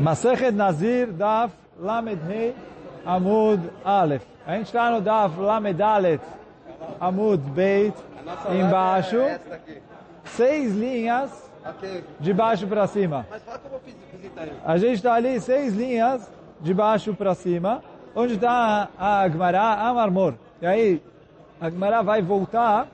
Masechet 0.00 0.52
Nazir 0.52 1.08
Daf 1.08 1.52
Lamed 1.78 2.20
Hei 2.28 2.54
Amud 3.04 3.60
Aleph. 3.84 4.24
A 4.46 4.56
gente 4.56 4.66
está 4.66 4.90
no 4.90 5.00
Daf 5.00 5.38
Lamed 5.38 5.82
Aleph 5.82 6.22
Amud 7.00 7.40
Beit 7.50 7.94
embaixo. 8.50 9.18
Seis 10.24 10.74
linhas 10.74 11.30
de 12.20 12.32
baixo 12.32 12.66
para 12.66 12.86
cima. 12.86 13.26
Mas 13.30 13.42
fala 13.42 13.58
como 13.58 13.80
ele. 13.86 14.52
A 14.64 14.76
gente 14.78 14.94
está 14.94 15.14
ali 15.14 15.40
seis 15.40 15.74
linhas 15.74 16.30
de 16.60 16.74
baixo 16.74 17.14
para 17.14 17.34
cima, 17.34 17.82
onde 18.14 18.34
está 18.34 18.88
a 18.98 19.22
Agmará 19.22 19.74
Amarmor. 19.74 20.34
E 20.60 20.66
aí 20.66 21.02
a 21.60 21.66
Agmará 21.66 22.02
vai 22.02 22.22
voltar 22.22 22.86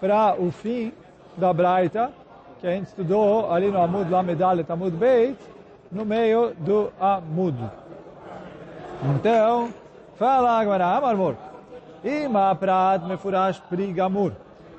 para 0.00 0.40
o 0.40 0.50
fim 0.50 0.92
da 1.36 1.52
Braita, 1.52 2.12
que 2.60 2.66
a 2.66 2.70
gente 2.70 2.86
estudou 2.86 3.50
ali 3.52 3.70
no 3.70 3.80
Amud 3.80 4.10
Lamedalet 4.10 4.70
Amud 4.70 4.96
Beit, 4.96 5.38
no 5.92 6.04
meio 6.04 6.54
do 6.58 6.90
Amud. 6.98 7.56
Então, 9.14 9.68
fala 10.16 10.58
Agmará 10.58 10.96
Amarmor. 10.96 11.34
Ima 12.02 12.54
prat 12.54 13.04
mefurash 13.04 13.60
prigamur. 13.68 14.32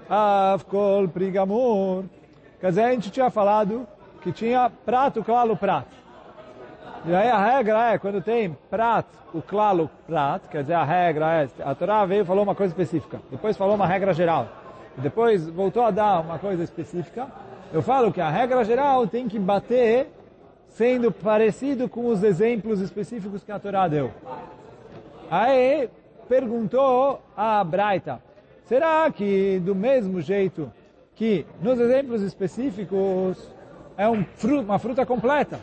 Avkol 0.10 1.08
prigamur. 1.08 2.04
Quer 2.60 2.70
dizer, 2.70 2.84
a 2.84 2.92
gente 2.92 3.12
tinha 3.12 3.30
falado 3.30 3.88
que 4.22 4.32
tinha 4.32 4.72
prato, 4.86 5.24
claro, 5.24 5.56
prato. 5.56 6.04
E 7.06 7.14
aí 7.14 7.30
a 7.30 7.38
regra 7.38 7.92
é, 7.92 7.98
quando 7.98 8.22
tem 8.22 8.58
prato, 8.70 9.10
o 9.34 9.42
claro, 9.42 9.90
prato, 10.08 10.48
quer 10.48 10.62
dizer, 10.62 10.74
a 10.74 10.86
regra 10.86 11.44
é, 11.44 11.50
a 11.62 11.76
Torá 11.76 12.06
veio 12.06 12.22
e 12.22 12.26
falou 12.26 12.44
uma 12.44 12.56
coisa 12.56 12.72
específica, 12.72 13.20
depois 13.30 13.58
falou 13.58 13.76
uma 13.76 13.86
regra 13.86 14.14
geral, 14.14 14.48
depois 14.96 15.46
voltou 15.50 15.84
a 15.84 15.92
dar 15.92 16.22
uma 16.22 16.40
coisa 16.40 16.64
específica, 16.64 17.28
eu 17.74 17.82
falo 17.82 18.10
que 18.14 18.22
a 18.22 18.30
regra 18.30 18.64
geral 18.64 19.06
tem 19.06 19.28
que 19.28 19.38
bater 19.38 20.10
sendo 20.74 21.12
parecido 21.12 21.88
com 21.88 22.08
os 22.08 22.24
exemplos 22.24 22.80
específicos 22.80 23.44
que 23.44 23.52
a 23.52 23.60
Torá 23.60 23.88
deu. 23.88 24.12
Aí 25.30 25.90
perguntou 26.28 27.22
a 27.36 27.64
Braita, 27.64 28.22
será 28.66 29.10
que 29.12 29.60
do 29.60 29.76
mesmo 29.76 30.22
jeito 30.22 30.72
que 31.16 31.46
nos 31.62 31.80
exemplos 31.80 32.22
específicos 32.22 33.38
é 33.98 34.10
um 34.10 34.24
fruto, 34.24 34.64
uma 34.64 34.80
fruta 34.80 35.06
completa? 35.06 35.60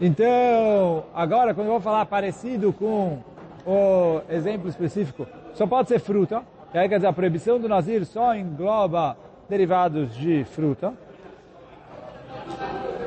Então, 0.00 1.04
agora 1.14 1.54
quando 1.54 1.66
eu 1.66 1.72
vou 1.72 1.80
falar 1.80 2.06
parecido 2.06 2.72
com 2.72 3.18
o 3.66 4.20
exemplo 4.28 4.68
específico, 4.68 5.26
só 5.54 5.66
pode 5.66 5.88
ser 5.88 5.98
fruta, 5.98 6.42
e 6.72 6.78
aí 6.78 6.88
quer 6.88 6.96
dizer, 6.96 7.06
a 7.06 7.12
proibição 7.12 7.58
do 7.58 7.68
Nazir 7.68 8.04
só 8.04 8.34
engloba 8.34 9.16
derivados 9.48 10.14
de 10.16 10.44
fruta. 10.44 10.92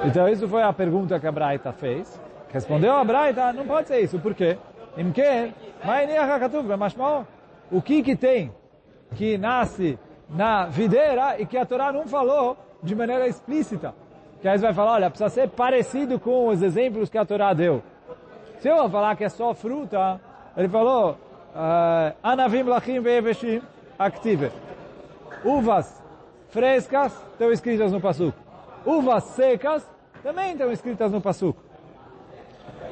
Então 0.07 0.29
isso 0.29 0.47
foi 0.47 0.63
a 0.63 0.71
pergunta 0.71 1.19
que 1.19 1.27
a 1.27 1.31
Braita 1.31 1.73
fez. 1.73 2.17
Respondeu 2.49 2.93
a 2.93 3.03
Braita, 3.03 3.51
não 3.51 3.67
pode 3.67 3.89
ser 3.89 3.99
isso, 3.99 4.17
por 4.19 4.33
quê? 4.33 4.57
O 7.69 7.81
que 7.81 8.01
que 8.01 8.15
tem 8.15 8.51
que 9.15 9.37
nasce 9.37 9.99
na 10.29 10.65
videira 10.65 11.39
e 11.41 11.45
que 11.45 11.57
a 11.57 11.65
Torá 11.65 11.91
não 11.91 12.07
falou 12.07 12.55
de 12.81 12.95
maneira 12.95 13.27
explícita? 13.27 13.93
Que 14.41 14.47
aí 14.47 14.57
você 14.57 14.65
vai 14.67 14.73
falar, 14.73 14.93
olha, 14.93 15.09
precisa 15.09 15.29
ser 15.29 15.49
parecido 15.49 16.17
com 16.17 16.47
os 16.47 16.61
exemplos 16.61 17.09
que 17.09 17.17
a 17.17 17.25
Torá 17.25 17.53
deu. 17.53 17.83
Se 18.59 18.69
eu 18.69 18.89
falar 18.89 19.13
que 19.17 19.25
é 19.25 19.29
só 19.29 19.53
fruta, 19.53 20.21
ele 20.55 20.69
falou, 20.69 21.17
Anavim 22.23 22.63
lachim 22.63 23.01
ve'eveshim 23.01 23.61
active. 23.99 24.51
Uvas 25.43 26.01
frescas 26.49 27.13
estão 27.33 27.51
escritas 27.51 27.91
no 27.91 27.99
pasuk. 27.99 28.33
Uvas 28.85 29.25
secas 29.25 29.96
também 30.27 30.51
estão 30.51 30.69
escritas 30.73 31.09
no 31.09 31.21
pasuk. 31.21 31.57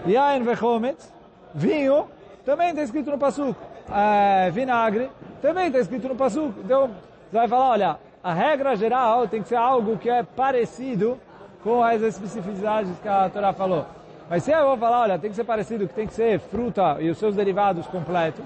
Yain 0.08 0.42
vechometz, 0.44 1.14
vinho, 1.54 2.08
também 2.46 2.70
está 2.70 2.82
escrito 2.82 3.12
no 3.12 3.18
pasuk. 3.18 3.60
É, 3.94 4.50
vinagre, 4.52 5.10
também 5.42 5.68
está 5.68 5.80
escrito 5.80 6.08
no 6.08 6.16
pasuk. 6.16 6.58
Então, 6.64 6.92
você 7.30 7.38
vai 7.38 7.48
falar, 7.50 7.70
olha, 7.72 7.98
a 8.24 8.34
regra 8.34 8.74
geral 8.78 9.28
tem 9.28 9.42
que 9.42 9.50
ser 9.50 9.58
algo 9.58 9.98
que 9.98 10.10
é 10.10 10.24
parecido 10.24 11.20
com 11.62 11.84
as 11.84 12.02
especificidades 12.02 12.98
que 13.02 13.08
a 13.10 13.30
Torá 13.30 13.52
falou. 13.52 13.86
Mas 14.30 14.44
se 14.44 14.52
eu 14.52 14.68
vou 14.68 14.78
falar, 14.78 15.02
olha, 15.02 15.20
tem 15.20 15.30
que 15.30 15.36
ser 15.36 15.44
parecido, 15.44 15.90
que 15.90 15.94
tem 15.94 16.08
que 16.08 16.14
ser 16.14 16.40
fruta 16.40 17.02
e 17.02 17.10
os 17.10 17.18
seus 17.18 17.36
derivados 17.36 17.86
completos, 17.88 18.46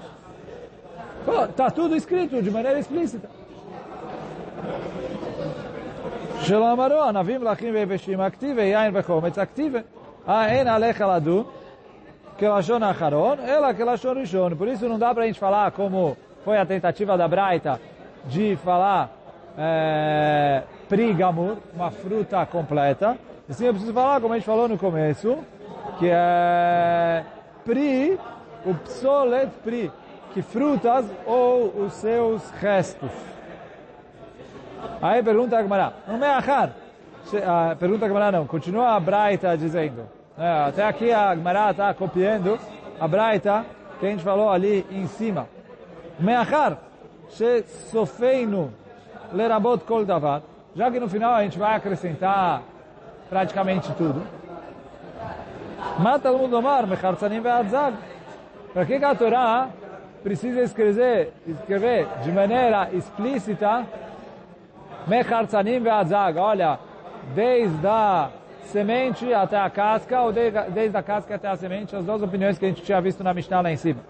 está 1.48 1.70
tudo 1.70 1.94
escrito 1.94 2.42
de 2.42 2.50
maneira 2.50 2.80
explícita. 2.80 3.30
שלא 6.41 6.71
אמרו, 6.71 7.01
ענבים, 7.01 7.43
לחים 7.43 7.73
ויבשים 7.73 8.21
אקטיבי, 8.21 8.61
יין 8.61 8.91
וחומץ 8.93 9.37
אקטיבי. 9.37 9.79
אין 10.29 10.67
עליך 10.67 11.01
לדון 11.01 11.43
כלשון 12.39 12.83
האחרון, 12.83 13.37
אלא 13.39 13.73
כלשון 13.73 14.17
ראשון. 14.17 14.53
Por 14.53 14.67
isso 14.67 14.89
não 14.89 14.99
dá 14.99 15.13
para 15.13 15.23
a 15.23 15.27
gente 15.27 15.39
falar 15.39 15.71
como 15.71 16.17
foi 16.43 16.57
a 16.57 16.65
tentativa 16.65 17.17
da 17.17 17.27
Braita 17.27 17.79
de 18.25 18.57
falar 18.57 19.09
é, 19.57 20.63
prigamur, 20.89 21.57
uma 21.73 21.91
fruta 21.91 22.45
completa. 22.45 23.17
E 23.47 23.53
sim, 23.53 23.65
eu 23.65 23.73
preciso 23.73 23.93
falar, 23.93 24.19
como 24.19 24.33
a 24.33 24.37
gente 24.37 24.45
falou 24.45 24.67
no 24.67 24.77
começo, 24.77 25.37
que 25.99 26.09
é 26.09 27.23
pri, 27.63 28.19
o 28.65 28.73
psolet 28.73 29.49
pri, 29.63 29.91
que 30.33 30.41
frutas 30.41 31.05
ou 31.25 31.85
os 31.85 31.93
seus 31.93 32.49
restos. 32.59 33.11
Aí 35.02 35.22
pergunta 35.22 35.56
a 35.56 35.62
Gemara, 35.62 35.92
não 36.06 36.18
me 36.18 36.26
achar. 36.26 36.70
Pergunta 37.78 38.04
a 38.04 38.08
Gemara 38.08 38.32
não, 38.32 38.46
continua 38.46 38.96
a 38.96 39.00
Braita 39.00 39.56
dizendo. 39.56 40.06
É, 40.38 40.68
até 40.68 40.84
aqui 40.84 41.12
a 41.12 41.34
Gemara 41.34 41.70
está 41.70 41.94
copiando 41.94 42.58
a 42.98 43.08
Braita 43.08 43.64
que 43.98 44.06
a 44.06 44.10
gente 44.10 44.22
falou 44.22 44.50
ali 44.50 44.86
em 44.90 45.06
cima. 45.06 45.46
Meachar, 46.18 46.78
se 47.28 47.62
sofeino 47.90 48.72
lerabot 49.32 49.84
kol 49.84 50.04
davar, 50.04 50.42
já 50.74 50.90
que 50.90 51.00
no 51.00 51.08
final 51.08 51.34
a 51.34 51.42
gente 51.42 51.58
vai 51.58 51.76
acrescentar 51.76 52.62
praticamente 53.28 53.90
tudo. 53.92 54.22
Mata 55.98 56.30
o 56.30 56.46
domar, 56.46 56.86
mechartzanim 56.86 57.40
ve'adzag. 57.40 57.96
Para 58.74 58.84
que 58.84 58.94
a 58.94 59.14
Torá 59.14 59.68
precisa 60.22 60.60
escrever, 60.62 61.32
escrever 61.46 62.06
de 62.22 62.30
maneira 62.32 62.90
explícita 62.92 63.86
mechartzanim 65.06 65.80
ve'adzag, 65.80 66.38
olha, 66.38 66.78
desde 67.34 67.86
a 67.86 68.30
semente 68.64 69.32
até 69.34 69.58
a 69.58 69.68
casca, 69.68 70.20
ou 70.22 70.32
desde 70.32 70.96
a 70.96 71.02
casca 71.02 71.34
até 71.34 71.48
a 71.48 71.56
semente, 71.56 71.94
as 71.94 72.04
duas 72.04 72.22
opiniões 72.22 72.58
que 72.58 72.64
a 72.64 72.68
gente 72.68 72.82
tinha 72.82 73.00
visto 73.00 73.22
na 73.24 73.34
Mishnah 73.34 73.60
lá 73.60 73.70
em 73.70 73.76
cima. 73.76 74.00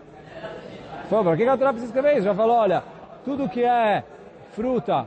Pô, 1.09 1.25
para 1.25 1.37
que 1.37 1.45
a 1.45 1.57
Torá 1.57 1.73
precisa 1.73 1.93
escrever 1.93 2.17
isso? 2.17 2.25
Já 2.25 2.35
falou, 2.35 2.57
olha, 2.57 2.83
tudo 3.25 3.49
que 3.49 3.65
é 3.65 4.05
fruta 4.53 5.07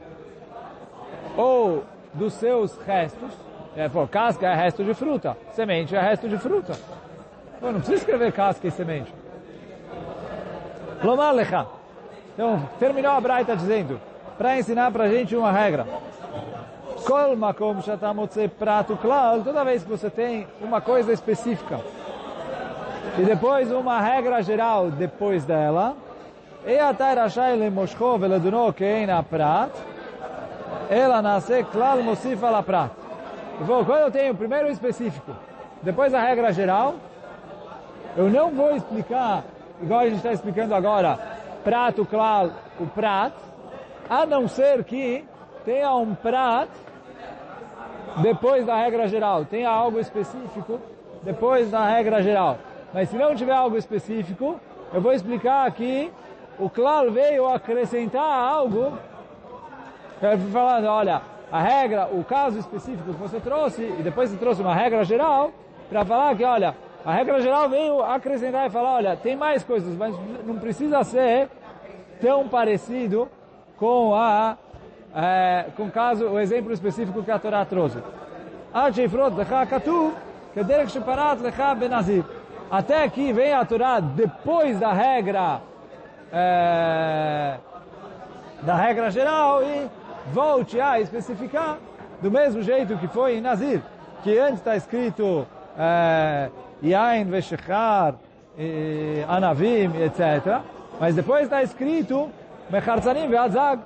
ou 1.38 1.83
dos 2.13 2.33
seus 2.33 2.77
restos, 2.77 3.31
é, 3.75 3.88
pô, 3.88 4.07
casca 4.07 4.47
é 4.47 4.53
resto 4.53 4.83
de 4.83 4.94
fruta, 4.94 5.38
semente 5.51 5.95
é 5.95 6.01
resto 6.01 6.27
de 6.27 6.38
fruta. 6.38 6.73
Pô, 7.59 7.67
não 7.67 7.75
precisa 7.75 7.97
escrever 7.97 8.31
casca 8.31 8.67
e 8.67 8.71
semente. 8.71 9.13
Lomar 11.03 11.33
lecha. 11.33 11.65
Então, 12.33 12.67
terminou 12.79 13.11
a 13.11 13.21
Braita 13.21 13.55
dizendo, 13.55 14.00
para 14.44 14.59
ensinar 14.59 14.92
para 14.92 15.06
a 15.06 15.08
gente 15.08 15.38
uma 15.38 15.54
regra. 15.54 15.88
Kol 17.06 17.34
makom 17.38 17.81
shatamotze 17.81 18.50
prato 18.50 18.98
klal, 18.98 19.40
toda 19.40 19.64
vez 19.64 19.84
que 19.84 19.90
você 19.90 20.09
tem 20.09 20.46
uma 20.59 20.81
coisa 20.81 21.14
específica 21.14 21.80
e 23.18 23.22
depois 23.22 23.72
uma 23.72 24.02
regra 24.02 24.44
geral 24.44 24.92
depois 24.92 25.46
dela, 25.46 25.96
e 26.66 26.78
atai 26.78 27.16
rashai 27.16 27.56
le 27.56 27.70
moshko 27.70 28.18
veleduno 28.18 28.74
keina 28.74 29.24
prat, 29.24 29.72
ela 30.90 31.22
nasce 31.22 31.64
klal 31.72 32.04
mosif 32.04 32.44
ala 32.44 32.62
prat. 32.62 32.92
Quando 33.66 33.94
eu 33.94 34.12
tenho 34.12 34.36
primeiro 34.36 34.68
o 34.68 34.72
específico, 34.72 35.31
depois 35.81 36.13
a 36.13 36.19
regra 36.19 36.51
geral, 36.51 36.96
eu 38.18 38.30
não 38.30 38.51
vou 38.51 38.75
explicar, 38.75 39.46
igual 39.81 40.01
a 40.01 40.06
gente 40.06 40.18
está 40.18 40.34
explicando 40.34 40.75
agora, 40.75 41.18
prato 41.63 42.06
klal, 42.06 42.50
o 42.78 42.86
prat, 42.88 43.31
a 44.09 44.25
não 44.25 44.47
ser 44.47 44.83
que 44.83 45.25
tenha 45.65 45.94
um 45.95 46.13
prat 46.13 46.69
depois 48.21 48.65
da 48.65 48.75
regra 48.75 49.07
geral, 49.07 49.45
tenha 49.45 49.69
algo 49.69 50.00
específico 50.00 50.79
depois 51.23 51.71
da 51.71 51.85
regra 51.88 52.21
geral. 52.21 52.57
Mas 52.94 53.09
se 53.09 53.15
não 53.15 53.33
tiver 53.35 53.53
algo 53.53 53.77
específico, 53.77 54.59
eu 54.94 55.01
vou 55.01 55.13
explicar 55.13 55.69
que 55.71 56.11
o 56.59 56.69
claro 56.69 57.11
veio 57.11 57.47
acrescentar 57.47 58.21
algo, 58.23 58.97
falando, 60.51 60.85
olha, 60.85 61.21
a 61.51 61.61
regra, 61.61 62.07
o 62.11 62.23
caso 62.23 62.59
específico 62.59 63.13
que 63.13 63.19
você 63.19 63.39
trouxe, 63.39 63.81
e 63.81 64.03
depois 64.03 64.29
você 64.29 64.38
trouxe 64.38 64.61
uma 64.61 64.75
regra 64.75 65.03
geral, 65.03 65.51
para 65.89 66.05
falar 66.05 66.35
que, 66.35 66.44
olha, 66.44 66.75
a 67.05 67.11
regra 67.13 67.41
geral 67.41 67.67
veio 67.67 68.01
acrescentar 68.03 68.67
e 68.67 68.69
falar, 68.69 68.95
olha, 68.95 69.17
tem 69.17 69.35
mais 69.35 69.63
coisas, 69.63 69.95
mas 69.95 70.15
não 70.45 70.55
precisa 70.55 71.03
ser 71.03 71.50
tão 72.21 72.47
parecido 72.47 73.27
com 73.78 74.16
a 74.16 74.58
é, 75.16 75.66
com 75.78 75.92
caso, 75.92 76.25
o 76.25 76.40
exemplo 76.40 76.74
específico 76.74 77.22
que 77.22 77.30
a 77.30 77.38
Torá 77.38 77.64
trouxe. 77.64 78.00
Até 82.72 83.04
aqui 83.04 83.31
vem 83.31 83.54
a 83.54 83.64
Torá 83.64 84.00
depois 84.00 84.80
da 84.80 84.92
regra 84.92 85.62
é, 86.31 87.58
da 88.64 88.75
regra 88.75 89.12
geral 89.12 89.62
e 89.62 89.88
volte 90.31 90.81
a 90.81 91.00
especificar 91.00 91.78
do 92.22 92.31
mesmo 92.31 92.64
jeito 92.64 92.98
que 92.98 93.08
foi 93.08 93.38
em 93.38 93.42
Nazir, 93.42 93.81
que 94.24 94.40
antes 94.40 94.56
está 94.56 94.75
escrito 94.75 95.46
é, 95.78 96.50
Yain 96.81 97.22
é, 97.22 97.25
Veshechar, 97.25 98.16
Anavim, 99.28 99.92
etc. 100.02 100.62
Mas 101.00 101.14
depois 101.14 101.44
está 101.44 101.62
escrito 101.62 102.31
Mecharzanim 102.69 103.27
Ve'azag. 103.27 103.81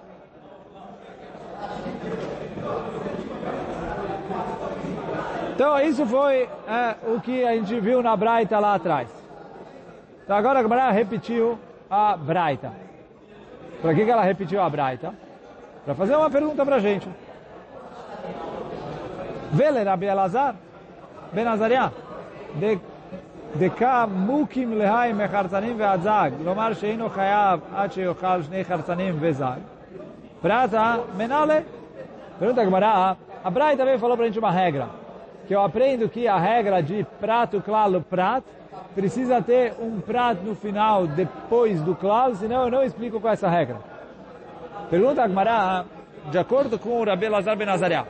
Então 5.54 5.80
isso 5.82 6.06
foi 6.06 6.44
é, 6.68 6.96
o 7.08 7.20
que 7.20 7.44
a 7.44 7.54
gente 7.54 7.80
viu 7.80 8.04
na 8.04 8.16
Braita 8.16 8.60
lá 8.60 8.76
atrás. 8.76 9.10
Então 10.24 10.36
agora 10.38 10.60
a 10.60 10.62
Gemara 10.62 10.92
repetiu 10.92 11.58
a 11.90 12.16
Braita. 12.16 12.72
Para 13.82 13.94
que, 13.96 14.06
que 14.06 14.12
ela 14.12 14.22
repetiu 14.22 14.62
a 14.62 14.70
Braita? 14.70 15.14
Para 15.84 15.96
fazer 15.96 16.16
uma 16.16 16.30
pergunta 16.30 16.64
para 16.66 16.76
a 16.76 16.80
gente. 16.80 17.10
Vele 19.52 19.84
Rabi 19.84 20.06
Elazar, 20.06 20.56
Ben 21.32 21.46
de 22.56 22.80
דקה 23.59 24.05
מוקים 24.15 24.79
להי 24.79 25.13
מחרצנים 25.13 25.75
והזג, 25.79 26.31
לומר 26.45 26.75
שאינו 26.75 27.09
חייב 27.09 27.61
עד 27.77 27.93
שיאכל 27.93 28.43
שני 28.43 28.65
חרצנים 28.65 29.17
וזג. 29.21 29.59
Prata, 30.43 30.99
menale. 31.17 31.65
Pergunta 32.37 32.63
a 32.63 32.65
Gemara, 32.65 33.17
a 33.45 33.51
Braita 33.51 33.77
também 33.77 33.97
falou 33.97 34.17
para 34.17 34.25
a 34.25 34.29
gente 34.29 34.41
uma 34.41 34.51
regra, 34.51 34.89
que 35.47 35.55
eu 35.55 35.63
aprendo 35.63 36.09
que 36.09 36.27
a 36.27 36.37
regra 36.37 36.83
de 36.83 37.07
prato, 37.21 37.63
claro, 37.65 38.01
prato, 38.01 38.49
precisa 38.93 39.41
ter 39.41 39.73
um 39.81 40.01
prato 40.01 40.43
no 40.43 40.57
final 40.57 41.07
depois 41.07 41.81
do 41.83 41.95
claro, 41.95 42.35
senão 42.35 42.65
eu 42.65 42.71
não 42.73 42.83
explico 42.83 43.21
qual 43.21 43.31
é 43.31 43.35
essa 43.35 43.49
regra. 43.49 43.77
Pergunta 44.91 45.23
a 45.23 45.29
Gemara, 45.29 45.85
de 46.29 46.39
acordo 46.39 46.77
com 46.77 47.01
o 47.01 47.05
Rabi 47.05 47.29
Lazar 47.29 47.57
Ben 47.57 47.69
Azariah, 47.69 48.05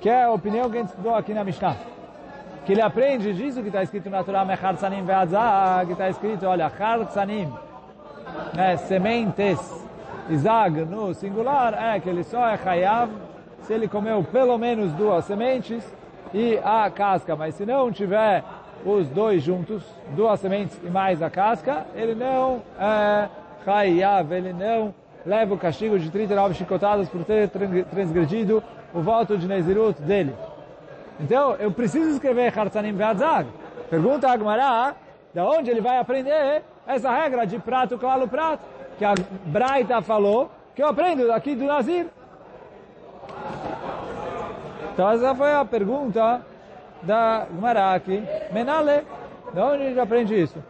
que 0.00 0.08
é 0.08 0.22
a 0.22 0.30
opinião 0.30 0.70
que 0.70 0.76
a 0.76 0.80
gente 0.80 0.90
estudou 0.90 1.16
aqui 1.16 1.34
na 1.34 1.42
Mishnah 1.42 1.89
que 2.65 2.73
ele 2.73 2.81
aprende 2.81 3.33
disso 3.33 3.61
que 3.61 3.67
está 3.67 3.81
escrito 3.81 4.09
na 4.09 4.23
Torá, 4.23 4.43
ve'adzah, 4.43 5.83
que 5.85 5.93
está 5.93 6.09
escrito, 6.09 6.45
olha, 6.45 6.69
Chartzanim, 6.69 7.51
né, 8.53 8.77
sementes, 8.77 9.59
Izag 10.29 10.85
no 10.85 11.13
singular, 11.13 11.73
é 11.73 11.99
que 11.99 12.07
ele 12.07 12.23
só 12.23 12.47
é 12.47 12.59
Hayav 12.63 13.09
se 13.63 13.73
ele 13.73 13.87
comeu 13.87 14.23
pelo 14.23 14.57
menos 14.57 14.91
duas 14.93 15.25
sementes 15.25 15.83
e 16.33 16.59
a 16.63 16.89
casca, 16.89 17.35
mas 17.35 17.55
se 17.55 17.65
não 17.65 17.91
tiver 17.91 18.43
os 18.85 19.07
dois 19.09 19.43
juntos, 19.43 19.83
duas 20.15 20.39
sementes 20.39 20.79
e 20.83 20.89
mais 20.89 21.21
a 21.21 21.29
casca, 21.29 21.85
ele 21.95 22.15
não 22.15 22.61
é 22.79 23.29
Hayav, 23.65 24.31
ele 24.31 24.53
não 24.53 24.93
leva 25.25 25.53
o 25.53 25.57
castigo 25.57 25.99
de 25.99 26.09
39 26.09 26.55
chicotadas 26.55 27.09
por 27.09 27.23
ter 27.25 27.49
transgredido 27.49 28.63
o 28.93 29.01
voto 29.01 29.37
de 29.37 29.47
Nezirut 29.47 30.01
dele. 30.01 30.33
Então, 31.19 31.55
eu 31.55 31.71
preciso 31.71 32.09
escrever 32.09 32.57
Hartzanim 32.57 32.93
Ve'adzag. 32.93 33.47
Pergunta 33.89 34.27
a 34.27 34.33
Agmará, 34.33 34.95
da 35.33 35.45
onde 35.45 35.69
ele 35.69 35.81
vai 35.81 35.97
aprender 35.97 36.63
essa 36.87 37.11
regra 37.11 37.45
de 37.45 37.59
prato, 37.59 37.97
claro, 37.97 38.27
prato, 38.27 38.63
que 38.97 39.05
a 39.05 39.13
Braita 39.45 40.01
falou, 40.01 40.49
que 40.75 40.81
eu 40.81 40.87
aprendo 40.87 41.27
daqui 41.27 41.55
do 41.55 41.65
Nazir. 41.65 42.07
Então, 44.93 45.09
essa 45.09 45.35
foi 45.35 45.51
a 45.53 45.63
pergunta 45.65 46.41
da 47.03 47.43
Agmará 47.43 47.93
aqui. 47.93 48.23
Menale, 48.51 49.03
da 49.53 49.65
onde 49.65 49.87
gente 49.87 49.99
aprende 49.99 50.41
isso? 50.41 50.63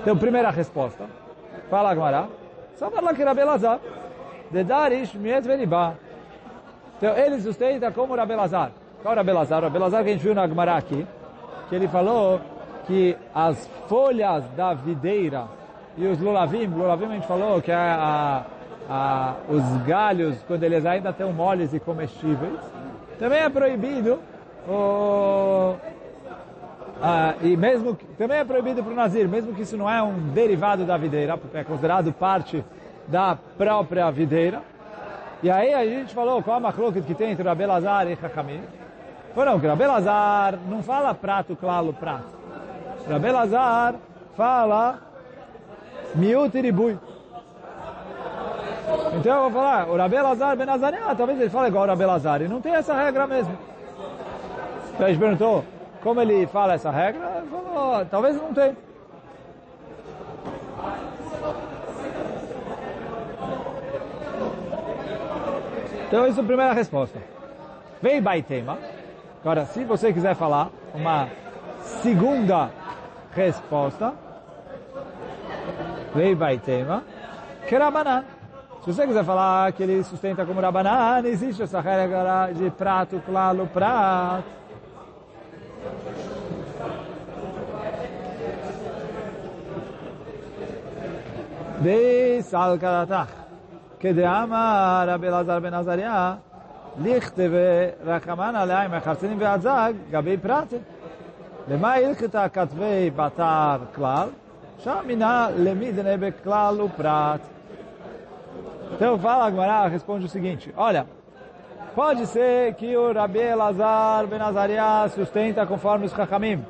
Então, 0.00 0.16
primeira 0.16 0.50
resposta. 0.50 1.04
Fala 1.70 1.90
Agmará. 1.90 2.26
Só 2.76 2.90
fala 2.90 3.14
que 3.14 3.22
Rabelazar. 3.22 3.80
De 4.50 4.64
Darish 4.64 5.12
Veribá. 5.14 5.94
Então, 6.96 7.16
ele 7.16 7.40
sustenta 7.40 7.90
como 7.92 8.14
Rabelazar. 8.14 8.72
Qual 9.02 9.12
era 9.12 9.22
Belazar? 9.22 9.64
O 9.64 9.70
Belazar 9.70 10.02
que 10.02 10.10
a 10.10 10.12
gente 10.12 10.22
viu 10.22 10.34
na 10.34 10.46
Gemara 10.46 10.76
aqui, 10.76 11.06
que 11.68 11.74
ele 11.74 11.88
falou 11.88 12.40
que 12.86 13.16
as 13.34 13.68
folhas 13.86 14.44
da 14.56 14.74
videira 14.74 15.46
e 15.96 16.06
os 16.06 16.18
lulavim, 16.20 16.66
lulavim 16.66 17.06
a 17.06 17.14
gente 17.14 17.26
falou 17.26 17.60
que 17.60 17.70
é 17.70 17.74
a, 17.74 18.44
a, 18.88 19.34
os 19.48 19.82
galhos, 19.86 20.42
quando 20.46 20.62
eles 20.62 20.86
ainda 20.86 21.10
estão 21.10 21.32
moles 21.32 21.72
e 21.74 21.80
comestíveis, 21.80 22.58
também 23.18 23.40
é 23.40 23.48
proibido 23.48 24.18
o, 24.68 25.74
ah, 27.00 27.34
e 27.42 27.56
mesmo 27.56 27.96
também 28.16 28.38
é 28.38 28.44
proibido 28.44 28.82
para 28.82 28.92
o 28.92 28.96
Nazir, 28.96 29.28
mesmo 29.28 29.54
que 29.54 29.62
isso 29.62 29.76
não 29.76 29.88
é 29.88 30.02
um 30.02 30.30
derivado 30.30 30.84
da 30.84 30.96
videira, 30.96 31.38
porque 31.38 31.56
é 31.56 31.64
considerado 31.64 32.12
parte 32.12 32.64
da 33.06 33.38
própria 33.56 34.10
videira. 34.10 34.62
E 35.40 35.48
aí 35.48 35.72
a 35.72 35.84
gente 35.86 36.12
falou 36.12 36.42
qual 36.42 36.56
a 36.56 36.60
macloca 36.60 37.00
que 37.00 37.14
tem 37.14 37.30
entre 37.30 37.48
Abelazar 37.48 38.08
e 38.08 38.12
Hakamim. 38.12 38.60
Não, 39.44 39.60
que 39.60 39.66
Rabelazar 39.66 40.58
não 40.68 40.82
fala 40.82 41.14
prato, 41.14 41.56
claro, 41.56 41.92
prato. 41.92 42.38
Rabelazar 43.08 43.94
fala 44.36 44.98
miúdo 46.14 46.58
e 46.58 46.60
ribui. 46.60 46.98
Então 49.14 49.44
eu 49.44 49.50
vou 49.50 49.62
falar, 49.62 49.88
o 49.88 49.96
Rabelazar 49.96 50.56
Benazariah, 50.56 51.14
talvez 51.14 51.40
ele 51.40 51.50
fale 51.50 51.68
igual 51.68 51.84
o 51.84 51.88
Rabelazar. 51.88 52.42
E 52.42 52.48
não 52.48 52.60
tem 52.60 52.74
essa 52.74 52.94
regra 52.94 53.26
mesmo. 53.26 53.56
Então 54.94 55.06
a 55.06 55.08
gente 55.10 55.18
perguntou 55.18 55.64
como 56.02 56.20
ele 56.20 56.46
fala 56.46 56.74
essa 56.74 56.90
regra. 56.90 57.38
Ele 57.38 57.46
falou, 57.48 58.04
talvez 58.06 58.36
não 58.36 58.52
tem. 58.52 58.76
Então, 66.08 66.26
isso 66.26 66.40
é 66.40 66.42
a 66.42 66.46
primeira 66.46 66.72
resposta. 66.72 67.18
Vem 68.00 68.22
Baitema. 68.22 68.78
Agora, 69.40 69.64
se 69.66 69.84
você 69.84 70.12
quiser 70.12 70.34
falar 70.34 70.68
uma 70.94 71.28
segunda 72.02 72.70
resposta, 73.34 74.12
Lei 76.14 76.34
vai 76.34 76.58
tema, 76.58 77.04
que 77.68 77.76
Rabanan. 77.76 78.24
Se 78.84 78.92
você 78.92 79.06
quiser 79.06 79.24
falar 79.24 79.70
que 79.72 79.82
ele 79.82 80.02
sustenta 80.02 80.44
como 80.44 80.60
Rabanan, 80.60 81.22
existe 81.24 81.62
essa 81.62 81.80
regra 81.80 82.50
de 82.52 82.70
prato, 82.70 83.22
claro, 83.24 83.66
prato. 83.66 84.58
De 91.80 92.42
Salkadatach, 92.42 93.30
que 94.00 94.12
de 94.12 94.24
Amar 94.24 95.08
Abelazar 95.08 95.60
Ben 95.60 95.72
Azariah, 95.72 96.38
לכתבי 96.97 97.87
רחמן 98.05 98.55
עליה 98.55 98.87
מחרצנים 98.87 99.37
והזג 99.39 99.93
גבי 100.11 100.37
פרט. 100.37 100.73
למה 101.67 101.93
הלכתה 101.93 102.49
כתבי 102.49 103.09
בתר 103.15 103.77
כלל? 103.95 104.27
שם 104.79 104.97
מינה 105.05 105.47
למידנה 105.57 106.17
בכלל 106.17 106.81
ופרט. 106.81 107.41
Então 108.95 109.17
fala 109.17 109.45
Agmará, 109.47 109.87
responde 109.87 110.25
o 110.25 110.29
seguinte, 110.29 110.71
olha, 110.77 111.07
pode 111.95 112.27
ser 112.27 112.75
que 112.75 112.95
o 112.95 113.11
Rabi 113.11 113.39
Elazar 113.39 114.27
Ben 114.27 114.39
Azariah 114.39 115.09
sustenta 115.09 115.65
conforme 115.65 116.05
os 116.05 116.11
Chachamim, 116.11 116.63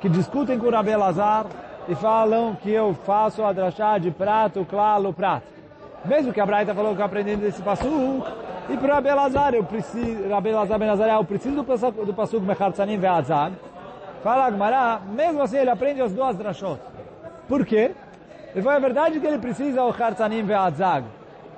que 0.00 0.08
discutem 0.08 0.58
com 0.58 0.68
o 0.68 0.70
Rabi 0.70 0.92
Elazar 0.92 1.44
e 1.86 1.94
falam 1.94 2.54
que 2.54 2.70
eu 2.70 2.94
faço 3.04 3.44
a 3.44 3.52
drachá 3.52 3.98
de 3.98 4.10
prato, 4.10 4.64
claro, 4.64 5.12
prato. 5.12 5.46
Mesmo 6.04 6.32
que 6.32 6.40
a 6.40 6.46
Braita 6.46 6.74
falou 6.74 6.94
que 6.94 7.02
eu 7.02 7.04
aprendi 7.04 7.36
desse 7.36 7.60
passo, 7.60 7.84
e 8.69 8.77
para 8.77 8.95
Rabi 8.95 9.09
eu 9.55 9.63
preciso, 9.63 10.29
Rabi 10.29 10.49
Elazar 10.49 11.09
eu 11.09 11.23
preciso 11.23 11.61
do, 11.61 12.05
do 12.05 12.13
Pasuk 12.13 12.45
Mechartzanim. 12.45 12.99
Fala 14.23 14.45
Agmará, 14.45 15.01
mesmo 15.07 15.43
assim 15.43 15.57
ele 15.57 15.69
aprende 15.69 16.01
as 16.01 16.11
duas 16.11 16.35
drashot. 16.35 16.81
Por 17.47 17.63
quê? 17.63 17.91
Ele 18.53 18.63
falou, 18.63 18.77
é 18.77 18.81
verdade 18.81 19.19
que 19.19 19.27
ele 19.27 19.37
precisa 19.37 19.83
o 19.83 19.93
Chartzanim 19.93 20.43
Ve'azag. 20.43 21.05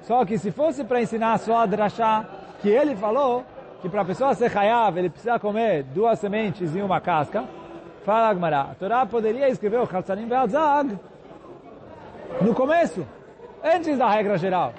Só 0.01 0.25
que 0.25 0.37
se 0.37 0.51
fosse 0.51 0.83
para 0.83 1.01
ensinar 1.01 1.37
só 1.39 1.59
a 1.59 1.65
drashá, 1.65 2.25
que 2.61 2.67
ele 2.67 2.95
falou, 2.95 3.45
que 3.81 3.87
para 3.87 4.01
a 4.01 4.05
pessoa 4.05 4.33
ser 4.33 4.51
hayav, 4.57 4.97
ele 4.97 5.09
precisa 5.09 5.39
comer 5.39 5.83
duas 5.83 6.19
sementes 6.19 6.75
e 6.75 6.81
uma 6.81 6.99
casca, 6.99 7.45
fala 8.03 8.29
Agmará, 8.29 8.61
a 8.71 8.75
Torá 8.75 9.05
poderia 9.05 9.47
escrever 9.47 9.79
o 9.79 9.85
Chartzanim 9.85 10.27
Ve'azag 10.27 10.97
no 12.41 12.53
começo, 12.53 13.05
antes 13.63 13.97
da 13.97 14.09
regra 14.09 14.37
geral. 14.37 14.73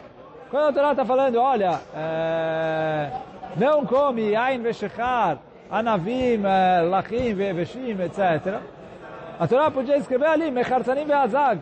Quando 0.51 0.69
a 0.69 0.73
Torá 0.73 0.91
está 0.93 1.05
falando, 1.05 1.37
olha, 1.37 1.79
é, 1.95 3.11
não 3.57 3.85
come 3.85 4.35
Ain 4.35 4.63
Veshechar, 4.63 5.39
Anavim, 5.71 6.43
é, 6.43 6.81
Lachim, 6.81 7.35
Veshim, 7.35 8.01
etc. 8.01 8.61
A 9.39 9.47
Torá 9.47 9.71
podia 9.71 9.99
escrever 9.99 10.27
ali, 10.27 10.51
Mechartanim 10.51 11.05
Ve'azag. 11.05 11.61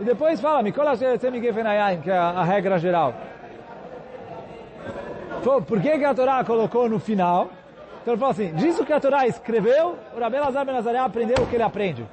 E 0.00 0.04
depois 0.04 0.40
fala, 0.40 0.62
Mikol 0.62 0.88
Asheretzem 0.88 1.40
Gefenayain, 1.42 2.00
que 2.00 2.10
é 2.10 2.16
a, 2.16 2.42
regra 2.42 2.78
geral. 2.78 3.14
Por 5.42 5.80
que, 5.80 5.98
que 5.98 6.04
a 6.04 6.14
Torá 6.14 6.42
colocou 6.42 6.88
no 6.88 6.98
final? 6.98 7.50
Então 8.00 8.14
ele 8.14 8.20
falou 8.20 8.32
assim, 8.32 8.52
diz 8.54 8.78
o 8.80 8.84
que 8.84 8.92
a 8.92 9.00
Torá 9.00 9.26
escreveu, 9.26 9.96
o 10.16 10.20
Rabbi 10.20 10.38
Lazar 10.38 10.64
Ben 10.64 10.76
aprendeu 10.96 11.44
o 11.44 11.46
que 11.46 11.56
ele 11.56 11.62
aprende. 11.62 12.06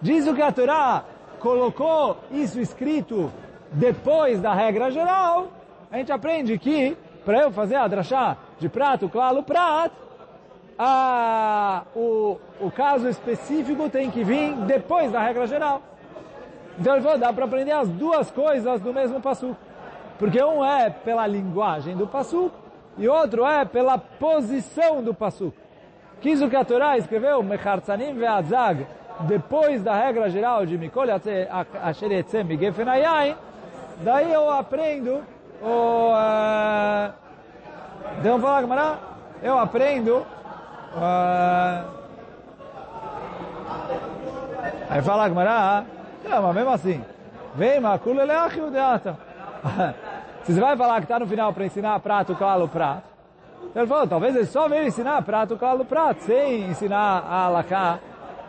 Diz 0.00 0.26
o 0.26 0.34
que 0.34 0.42
a 0.42 0.52
Torá 0.52 1.04
colocou 1.38 2.18
isso 2.30 2.60
escrito 2.60 3.32
depois 3.72 4.40
da 4.40 4.54
regra 4.54 4.90
geral, 4.90 5.48
a 5.90 5.96
gente 5.96 6.12
aprende 6.12 6.58
que, 6.58 6.96
para 7.24 7.42
eu 7.42 7.50
fazer 7.50 7.76
a 7.76 7.88
drachá 7.88 8.36
de 8.58 8.68
prato, 8.68 9.08
claro, 9.08 9.42
prato, 9.42 9.96
a, 10.78 11.82
o, 11.94 12.38
o 12.60 12.70
caso 12.70 13.08
específico 13.08 13.88
tem 13.88 14.10
que 14.10 14.24
vir 14.24 14.54
depois 14.66 15.12
da 15.12 15.20
regra 15.20 15.46
geral. 15.46 15.82
Então 16.78 16.94
ele 16.94 17.02
falou, 17.02 17.18
dá 17.18 17.32
para 17.32 17.44
aprender 17.44 17.72
as 17.72 17.88
duas 17.88 18.30
coisas 18.30 18.80
do 18.80 18.92
mesmo 18.92 19.20
passo. 19.20 19.56
Porque 20.18 20.42
um 20.42 20.64
é 20.64 20.90
pela 20.90 21.26
linguagem 21.26 21.96
do 21.96 22.06
passo 22.06 22.50
e 22.96 23.08
outro 23.08 23.46
é 23.46 23.64
pela 23.64 23.98
posição 23.98 25.02
do 25.02 25.12
passo. 25.12 25.52
Quis 26.20 26.40
o 26.40 26.48
que 26.48 26.56
a 26.56 26.64
Torá 26.64 26.96
escreveu, 26.96 27.42
Mechartzanim 27.42 28.14
ve'adzag, 28.14 28.86
depois 29.20 29.82
da 29.82 29.94
regra 29.94 30.30
geral 30.30 30.64
de 30.64 30.78
Mikol 30.78 31.06
Asher 31.82 32.12
Yetzem 32.12 32.44
Migefen 32.44 32.88
Hayayin, 32.88 33.34
daí 34.00 34.32
eu 34.32 34.50
aprendo 34.50 35.22
o... 35.60 36.12
Uh, 36.12 37.12
então 38.18 38.40
falar, 38.40 38.60
Gamara, 38.62 38.98
eu 39.42 39.58
aprendo 39.58 40.18
uh, 40.18 41.84
aí 44.88 45.02
fala 45.02 45.28
Gamara, 45.28 45.84
não, 46.28 46.42
mas 46.42 46.54
mesmo 46.54 46.70
assim, 46.70 47.04
vem, 47.54 47.80
Makule 47.80 48.24
Leach 48.24 48.58
Yudeata. 48.58 49.16
Se 50.44 50.52
você 50.52 50.60
vai 50.60 50.76
falar 50.76 50.96
que 50.96 51.04
está 51.04 51.18
no 51.20 51.26
final 51.26 51.52
para 51.52 51.64
ensinar 51.64 51.98
prato, 52.00 52.34
claro, 52.34 52.66
prato, 52.66 53.04
ele 53.74 53.86
falou, 53.86 54.06
talvez 54.06 54.34
ele 54.34 54.46
só 54.46 54.68
veio 54.68 54.86
ensinar 54.86 55.22
prato, 55.22 55.56
claro, 55.56 55.84
prato, 55.84 56.22
sem 56.22 56.64
ensinar 56.64 57.24
a 57.28 57.44
alaká 57.46 57.98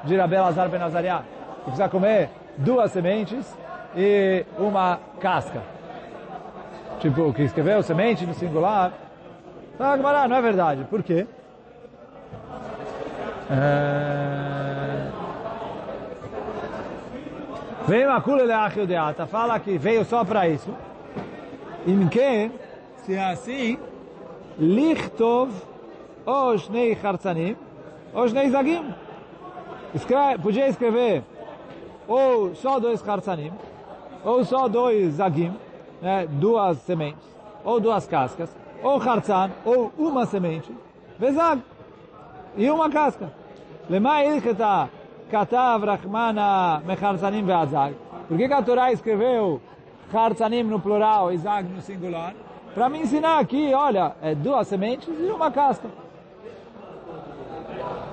de 0.04 0.18
Rabel 0.18 0.46
Azar 0.46 0.70
Ben 0.70 0.82
Azariah, 0.82 1.22
que 1.58 1.64
precisa 1.66 1.88
comer 1.88 2.30
duas 2.58 2.92
sementes 2.92 3.63
e 3.96 4.46
uma 4.58 5.00
casca. 5.20 5.62
Tipo, 7.00 7.34
que 7.34 7.44
escreveu 7.44 7.84
semente 7.84 8.26
no 8.26 8.34
singular. 8.34 8.94
Ah, 9.80 9.98
Gemara, 9.98 10.28
não 10.28 10.36
é 10.36 10.42
verdade. 10.42 10.86
Por 10.90 11.04
quê? 11.04 11.28
É... 13.52 15.08
Veio 17.88 18.12
a 18.12 18.22
Kula 18.22 18.44
Leachio 18.44 18.88
Deata, 18.88 19.28
fala 19.28 19.60
que 19.60 19.78
veio 19.78 20.06
só 20.06 20.24
para 20.24 20.48
isso. 20.48 20.74
Em 21.86 22.08
que, 22.08 22.50
se 23.04 23.16
é 23.16 23.32
assim, 23.32 23.78
Lichtov 24.58 25.52
ou 26.26 26.58
Shnei 26.58 26.96
Chartzanim 26.96 27.58
ou 28.14 28.28
Shnei 28.28 28.50
Zagim. 28.50 28.94
Podia 30.42 30.70
escrever 30.70 31.24
ou 32.08 32.56
só 32.56 32.80
dois 32.80 33.08
Hartzanim, 33.08 33.52
ou 34.24 34.44
só 34.44 34.68
dois 34.68 35.14
Zagim, 35.16 35.54
né, 36.02 36.28
duas 36.28 36.78
sementes, 36.80 37.24
ou 37.64 37.80
duas 37.80 38.06
cascas, 38.08 38.56
ou 38.82 39.02
Hartzan, 39.02 39.52
ou 39.66 39.92
uma 39.98 40.26
semente, 40.26 40.72
Vezag, 41.18 41.62
e 42.58 42.70
uma 42.70 42.90
casca. 42.90 43.32
Lema 43.90 44.24
ilketa 44.24 44.90
katav 45.30 45.86
rachmana 45.86 46.82
mecharzanim 46.86 47.46
ve'azag. 47.46 47.96
Por 48.28 48.38
que 48.38 48.46
a 48.46 48.62
Torá 48.62 48.92
escreveu 48.92 49.62
Hartzanim 50.14 50.64
no 50.64 50.80
plural 50.80 51.32
e 51.32 51.38
Zag 51.38 51.68
no 51.70 51.82
singular? 51.82 52.34
Para 52.74 52.90
me 52.90 53.00
ensinar 53.00 53.40
aqui, 53.40 53.74
olha, 53.74 54.14
é 54.22 54.34
duas 54.34 54.68
sementes 54.68 55.10
e 55.20 55.32
uma 55.32 55.52
casca. 55.52 55.88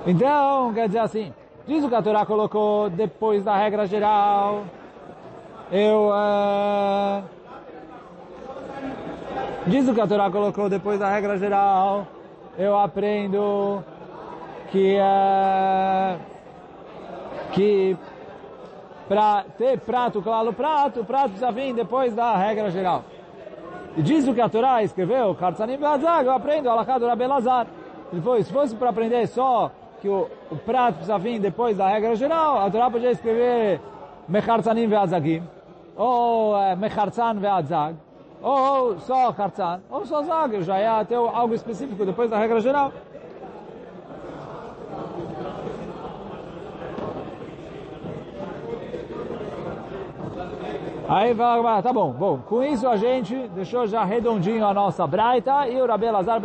Então, 0.05 0.73
quer 0.73 0.87
dizer 0.87 0.99
assim, 0.99 1.33
Diz 1.67 1.83
o 1.83 1.89
que 1.89 1.95
a 1.95 2.01
Torá 2.01 2.25
colocou 2.25 2.89
depois 2.89 3.43
da 3.43 3.55
regra 3.55 3.85
geral. 3.85 4.63
Eu... 5.71 6.09
Uh... 6.09 7.23
Diz 9.67 9.87
o 9.87 9.93
que 9.93 10.01
a 10.01 10.07
Torá 10.07 10.29
colocou 10.29 10.67
depois 10.67 10.99
da 10.99 11.09
regra 11.09 11.37
geral. 11.37 12.07
Eu 12.57 12.77
aprendo 12.77 13.81
que... 14.69 14.97
Uh... 14.97 16.19
Que... 17.53 17.97
Para 19.07 19.43
ter 19.57 19.79
prato, 19.79 20.21
claro, 20.21 20.53
prato, 20.53 21.03
prato 21.03 21.29
precisa 21.29 21.51
vir 21.51 21.73
depois 21.73 22.13
da 22.15 22.35
regra 22.35 22.69
geral. 22.69 23.03
Diz 23.97 24.25
o 24.25 24.33
que 24.33 24.39
a 24.39 24.47
Torá 24.47 24.83
escreveu, 24.83 25.35
Kartsanim 25.35 25.77
Beazag, 25.77 26.25
eu 26.25 26.31
aprendo, 26.31 26.69
Alakad 26.69 27.03
Rabelazar. 27.03 27.67
Ele 28.11 28.21
foi, 28.21 28.41
se 28.41 28.53
fosse 28.53 28.73
para 28.73 28.89
aprender 28.89 29.27
só 29.27 29.69
que 30.01 30.07
o, 30.07 30.29
o 30.49 30.55
prato 30.55 30.95
precisa 30.95 31.17
vir 31.17 31.39
depois 31.39 31.75
da 31.75 31.89
regra 31.89 32.15
geral, 32.15 32.65
a 32.65 32.71
Torá 32.71 32.89
podia 32.89 33.11
escrever 33.11 33.81
Mechartzanim 34.29 34.87
ve'azagim, 34.87 35.43
ou 35.95 36.57
é, 36.57 36.75
Mechartzan 36.75 37.35
ve'azag, 37.35 37.95
ou 38.41 38.99
só 38.99 39.33
Hartzan, 39.37 39.81
ou 39.89 40.05
só 40.05 40.23
Zag, 40.23 40.61
já 40.63 40.77
é 40.77 40.87
até 40.87 41.15
algo 41.15 41.53
específico 41.53 42.05
depois 42.05 42.29
da 42.29 42.37
regra 42.37 42.59
geral. 42.59 42.91
Aí 51.07 51.35
fala, 51.35 51.81
tá 51.81 51.91
bom, 51.91 52.11
bom, 52.11 52.37
com 52.37 52.63
isso 52.63 52.87
a 52.87 52.95
gente 52.95 53.35
deixou 53.49 53.85
já 53.85 54.03
redondinho 54.05 54.65
a 54.65 54.73
nossa 54.73 55.05
Braita 55.05 55.67
e 55.67 55.81
o 55.81 55.85
Rabi 55.85 56.09
Lazar. 56.09 56.41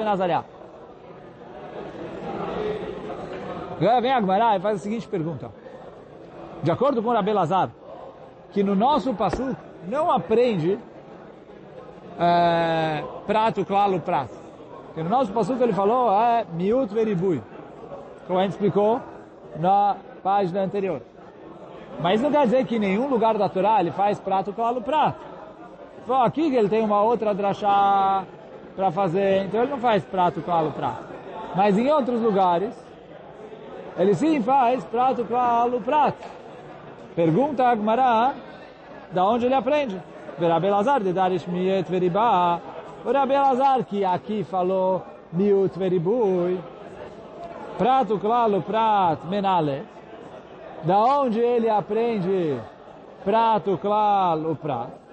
Agora 3.81 4.01
vem 4.01 4.11
a 4.11 4.17
Agmará 4.17 4.57
e 4.57 4.61
faz 4.61 4.81
a 4.81 4.83
seguinte 4.83 5.07
pergunta. 5.07 5.53
De 6.65 6.71
acordo 6.71 7.01
com 7.01 7.11
o 7.11 7.13
Rabi 7.13 7.33
que 8.57 8.63
no 8.63 8.75
nosso 8.75 9.13
passo 9.13 9.55
não 9.87 10.11
aprende 10.11 10.79
é, 12.19 13.05
prato, 13.27 13.67
claro, 13.67 14.01
prato. 14.01 14.33
Que 14.95 15.03
no 15.03 15.11
nosso 15.11 15.31
passo 15.31 15.53
ele 15.63 15.75
falou 15.75 16.11
é 16.11 16.47
miut 16.55 16.91
veribui, 16.95 17.43
como 18.27 18.39
a 18.39 18.45
gente 18.45 18.53
explicou 18.53 18.99
na 19.61 19.97
página 20.23 20.63
anterior. 20.63 21.03
Mas 22.01 22.23
não 22.23 22.31
quer 22.31 22.47
dizer 22.47 22.65
que 22.65 22.77
em 22.77 22.79
nenhum 22.79 23.09
lugar 23.09 23.37
da 23.37 23.47
Torá 23.47 23.79
ele 23.79 23.91
faz 23.91 24.19
prato, 24.19 24.55
claro, 24.55 24.81
prato. 24.81 25.21
Só 26.07 26.25
aqui 26.25 26.49
que 26.49 26.57
ele 26.57 26.71
tem 26.71 26.83
uma 26.83 27.03
outra 27.03 27.35
drachá 27.35 28.25
para 28.75 28.91
fazer, 28.91 29.45
então 29.45 29.61
ele 29.61 29.71
não 29.71 29.79
faz 29.79 30.03
prato, 30.03 30.41
claro, 30.41 30.71
prato. 30.71 31.05
Mas 31.55 31.77
em 31.77 31.91
outros 31.91 32.23
lugares, 32.23 32.75
ele 33.99 34.15
sim 34.15 34.41
faz 34.41 34.83
prato 34.87 35.27
claro 35.27 35.79
prato. 35.83 36.27
Pergunta 37.15 37.65
a 37.65 37.71
Agmará, 37.71 38.35
da 39.13 39.25
onde 39.25 39.47
ele 39.47 39.55
aprende? 39.55 40.01
Rabi 40.39 40.69
Lazar 40.69 41.03
de 41.03 41.13
Darish 41.13 41.47
Miet 41.47 41.89
Veribá. 41.89 42.61
O 43.05 43.13
Rabi 43.13 43.35
Lazar 43.35 43.85
que 43.85 44.05
aqui 44.05 44.45
falou 44.45 45.03
Miut 45.33 45.79
Veribui. 45.79 46.59
Prato 47.79 48.19
claro 48.19 48.61
prato 48.63 49.27
menale. 49.27 49.83
Da 50.85 50.99
onde 50.99 51.41
ele 51.41 51.69
aprende 51.69 52.61
prato 53.25 53.79
claro 53.79 54.57
prato? 54.61 55.06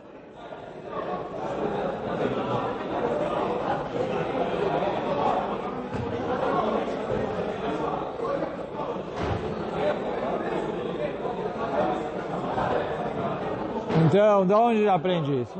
Então, 14.06 14.46
de 14.46 14.54
onde 14.54 14.88
aprende 14.90 15.42
isso? 15.42 15.58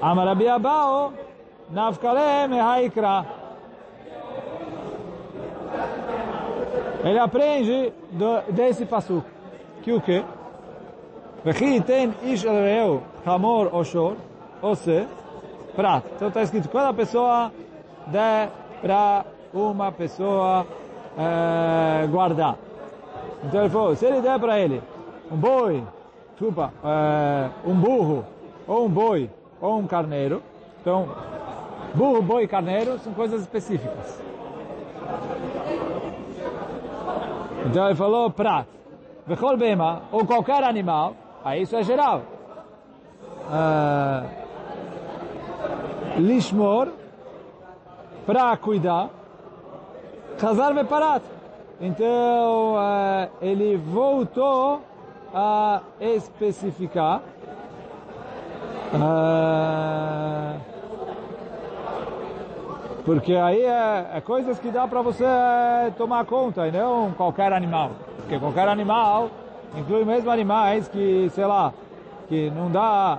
Amarabiabao, 0.00 1.12
Nafkalem 1.70 2.60
Haikra. 2.60 3.26
Ele 7.04 7.18
aprende 7.18 7.92
do, 8.12 8.52
desse 8.52 8.84
passo. 8.84 9.24
Que 9.82 9.92
o 9.92 10.00
quê? 10.00 10.24
Vechi 11.44 11.80
tem 11.80 12.12
ish 12.24 12.42
reu, 12.42 13.02
hamor 13.24 13.74
oshor, 13.74 14.16
ou 14.60 14.74
se, 14.74 15.06
prato. 15.74 16.08
Então 16.16 16.28
está 16.28 16.42
escrito, 16.42 16.68
quando 16.68 16.86
a 16.86 16.94
pessoa 16.94 17.52
der 18.08 18.50
para 18.82 19.24
uma 19.54 19.92
pessoa 19.92 20.66
é, 21.16 22.06
guardar. 22.08 22.56
Então 23.44 23.60
ele 23.60 23.70
falou, 23.70 23.94
se 23.94 24.04
ele 24.04 24.20
der 24.20 24.38
para 24.38 24.58
ele 24.58 24.82
um 25.30 25.36
boi, 25.36 25.82
desculpa, 26.38 26.72
é, 26.84 27.50
um 27.68 27.74
burro, 27.74 28.24
ou 28.64 28.86
um 28.86 28.88
boi, 28.88 29.28
ou 29.60 29.76
um 29.76 29.88
carneiro. 29.88 30.40
Então, 30.80 31.08
burro, 31.94 32.22
boi 32.22 32.44
e 32.44 32.48
carneiro 32.48 32.96
são 33.00 33.12
coisas 33.12 33.40
específicas. 33.40 34.22
Então 37.66 37.86
ele 37.86 37.96
falou 37.96 38.30
prat. 38.30 38.68
Bema, 39.58 40.04
ou 40.10 40.24
qualquer 40.24 40.62
animal, 40.62 41.14
aí 41.44 41.62
isso 41.62 41.76
é 41.76 41.82
geral. 41.82 42.22
Uh, 43.50 44.24
lishmor, 46.18 46.88
para 48.24 48.56
cuidar. 48.56 49.10
Chazar 50.38 50.72
Beparat. 50.72 51.22
Então, 51.80 52.74
uh, 52.76 53.28
ele 53.42 53.76
voltou 53.76 54.80
a 55.40 55.82
especificar 56.00 57.22
uh, 58.92 60.58
porque 63.04 63.34
aí 63.34 63.62
é, 63.62 64.06
é, 64.14 64.20
coisas 64.20 64.58
que 64.58 64.70
dá 64.70 64.86
para 64.88 65.00
você 65.00 65.24
tomar 65.96 66.24
conta 66.26 66.66
e 66.66 66.72
não 66.72 67.12
qualquer 67.12 67.52
animal. 67.54 67.92
Porque 68.16 68.38
qualquer 68.38 68.68
animal 68.68 69.30
inclui 69.74 70.04
mesmo 70.04 70.30
animais 70.30 70.88
que, 70.88 71.30
sei 71.30 71.46
lá, 71.46 71.72
que 72.28 72.50
não 72.50 72.70
dá 72.70 73.18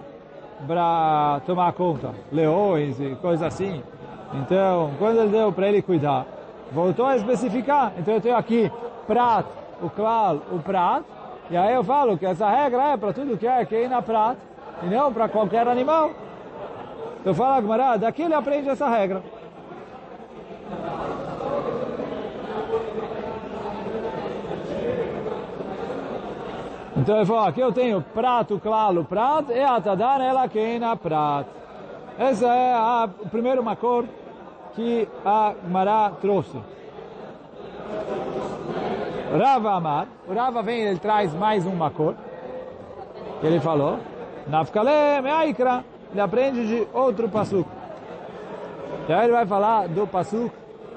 para 0.68 1.42
tomar 1.48 1.74
conta, 1.74 2.12
leões 2.32 3.00
e 3.00 3.16
coisas 3.16 3.48
assim. 3.48 3.82
Então, 4.34 4.92
quando 5.00 5.22
ele 5.22 5.30
deu 5.30 5.52
para 5.52 5.68
ele 5.68 5.82
cuidar, 5.82 6.28
voltou 6.72 7.08
a 7.08 7.16
especificar. 7.16 7.94
Então 7.98 8.14
eu 8.14 8.22
tenho 8.22 8.36
aqui 8.36 8.72
prat, 9.08 9.48
o 9.82 9.90
klal, 9.90 10.36
o 10.52 10.60
prat, 10.60 11.04
e 11.50 11.58
aí 11.58 11.74
eu 11.74 11.84
falo 11.84 12.18
que 12.18 12.26
essa 12.26 12.50
regra 12.50 12.92
é 12.92 12.98
para 12.98 13.14
tudo 13.14 13.38
que 13.38 13.48
é 13.48 13.66
que 13.66 13.88
na 13.88 14.02
prat, 14.02 14.38
e 14.84 14.86
não 14.86 15.12
para 15.12 15.28
qualquer 15.28 15.68
animal. 15.68 16.12
Então 17.20 17.34
fala, 17.34 17.60
Gmará, 17.60 17.98
daqui 17.98 18.22
ele 18.22 18.34
aprende 18.34 18.70
essa 18.70 18.88
regra. 18.88 19.22
Então 26.96 27.16
ele 27.16 27.26
falou, 27.26 27.44
aqui 27.44 27.62
eu 27.62 27.72
tenho 27.72 28.02
prato, 28.02 28.60
claro, 28.62 29.06
prato, 29.06 29.52
e 29.52 29.62
atadan 29.62 30.22
ela 30.22 30.48
queina 30.48 30.96
prato. 30.96 31.50
Esse 32.20 32.46
é 32.46 32.74
a, 32.74 33.10
o 33.22 33.30
primeiro 33.30 33.64
macor 33.64 34.06
que 34.76 35.08
a 35.26 35.54
Mará 35.68 36.12
trouxe. 36.22 36.58
Rava 39.38 39.72
Amar, 39.74 40.08
o 40.28 40.34
Rava 40.34 40.64
vem 40.64 40.82
ele 40.82 41.00
traz 41.00 41.34
mais 41.34 41.66
um 41.66 41.76
macor, 41.76 42.16
que 43.40 43.48
ele 43.48 43.60
falou, 43.60 44.00
Nafkale 44.48 45.22
Meaikra, 45.22 45.84
ele 46.12 46.22
aprende 46.22 46.68
de 46.68 46.88
outro 46.94 47.30
pasuk. 47.30 47.70
E 49.08 49.14
aí 49.14 49.26
ele 49.26 49.34
vai 49.34 49.46
falar 49.46 49.88
do 49.88 50.08
pasuk 50.08 50.52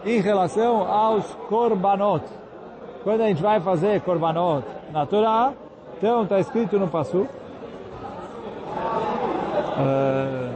em 0.05 0.21
relação 0.21 0.87
aos 0.91 1.25
korbanot. 1.49 2.25
Quando 3.05 3.23
a 3.23 3.27
gente 3.29 3.43
vai 3.43 3.61
fazer 3.61 4.01
korbanot 4.01 4.65
na 4.91 5.05
Torá, 5.07 5.53
então 5.99 6.23
está 6.23 6.41
escrito 6.41 6.79
no 6.79 6.89
pasuk, 6.89 7.29
uh, 9.79 10.53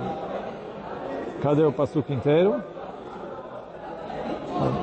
cadê 1.43 1.65
o 1.65 1.73
pasuk 1.73 2.13
inteiro? 2.13 2.63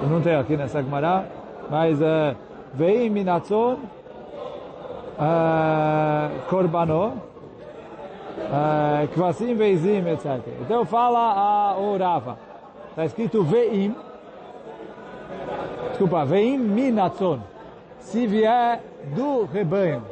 não 0.09 0.21
tem 0.21 0.35
aqui 0.35 0.55
nessa 0.55 0.81
Gemara, 0.83 1.25
mas 1.69 1.99
uh, 1.99 2.35
Veim 2.73 3.09
minatzon 3.09 3.77
korbanot 6.49 7.13
kvasim 9.13 9.55
veizim, 9.55 10.07
etc. 10.07 10.41
Então 10.61 10.85
fala 10.85 11.19
a 11.19 11.77
orava. 11.77 12.37
Está 12.89 13.05
escrito 13.05 13.43
veim. 13.43 13.95
Desculpa, 15.89 16.25
veim 16.25 16.57
minatzon. 16.57 17.39
Se 17.99 18.27
vier 18.27 18.81
do 19.15 19.45
rebanho. 19.45 20.03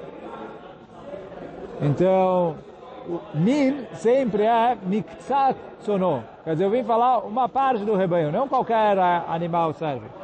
Então, 1.82 2.56
min 3.34 3.86
sempre 3.96 4.44
é 4.44 4.78
miktsat 4.84 5.56
sono. 5.80 6.24
Quer 6.44 6.52
dizer, 6.52 6.66
eu 6.66 6.70
vim 6.70 6.84
falar 6.84 7.20
uma 7.20 7.50
parte 7.50 7.84
do 7.84 7.96
rebanho, 7.96 8.32
não 8.32 8.48
qualquer 8.48 8.98
animal 9.28 9.74
serve. 9.74 10.21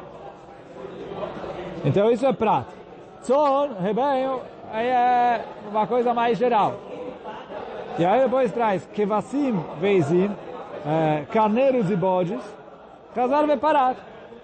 Então 1.84 2.10
isso 2.10 2.26
é 2.26 2.32
prato. 2.32 2.74
Tzon, 3.22 3.70
rebanho, 3.80 4.40
aí 4.72 4.86
é 4.86 5.44
uma 5.70 5.86
coisa 5.86 6.14
mais 6.14 6.38
geral. 6.38 6.74
E 7.98 8.04
aí 8.04 8.22
depois 8.22 8.52
traz 8.52 8.86
kevassim 8.86 9.58
veizim, 9.80 10.30
é, 10.86 11.24
carneiros 11.32 11.90
e 11.90 11.96
bodes, 11.96 12.40
casar 13.14 13.44
parar. 13.58 13.96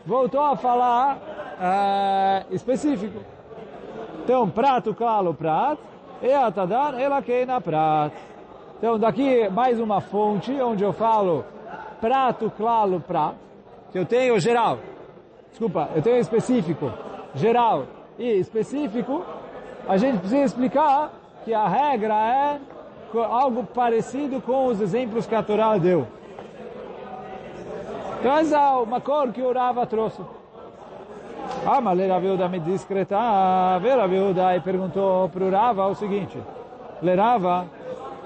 Voltou 0.06 0.42
a 0.42 0.56
falar 0.56 1.18
é, 1.60 2.44
específico. 2.50 3.20
Então, 4.22 4.48
prato, 4.48 4.94
claro, 4.94 5.34
prato, 5.34 5.82
e 6.22 6.32
atadan, 6.32 6.98
ela 6.98 7.22
queina 7.22 7.60
prato. 7.60 8.16
Então, 8.78 8.98
daqui 8.98 9.48
mais 9.48 9.78
uma 9.78 10.00
fonte 10.00 10.52
onde 10.60 10.82
eu 10.82 10.92
falo 10.92 11.44
prato, 12.00 12.50
claro, 12.56 13.00
prato, 13.00 13.36
que 13.92 13.98
eu 13.98 14.04
tenho 14.04 14.38
geral. 14.40 14.78
Desculpa, 15.50 15.88
eu 15.94 16.02
tenho 16.02 16.18
específico, 16.18 16.90
geral 17.34 17.84
e 18.18 18.38
específico. 18.38 19.24
A 19.88 19.96
gente 19.96 20.18
precisa 20.18 20.42
explicar 20.42 21.12
que 21.44 21.52
a 21.52 21.68
regra 21.68 22.14
é 22.14 22.60
algo 23.22 23.64
parecido 23.64 24.40
com 24.40 24.66
os 24.66 24.80
exemplos 24.80 25.26
que 25.26 25.34
a 25.34 25.42
Torá 25.42 25.76
deu. 25.76 26.06
Então 28.18 28.38
essa 28.38 28.58
é 28.58 28.70
uma 28.76 29.00
cor 29.00 29.30
que 29.32 29.42
o 29.42 29.52
Rava 29.52 29.86
trouxe. 29.86 30.22
Ah, 31.66 31.80
mas 31.80 32.00
a 32.00 32.14
Raviuda 32.14 32.48
me 32.48 32.58
discreta, 32.58 33.16
a 33.16 33.78
Raviuda 33.78 34.56
e 34.56 34.60
perguntou 34.60 35.28
para 35.28 35.44
o 35.44 35.50
Rava 35.50 35.86
o 35.86 35.94
seguinte, 35.94 36.38
Lerava, 37.02 37.66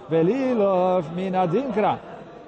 Velilov 0.09 1.05
minadinkra. 1.15 1.99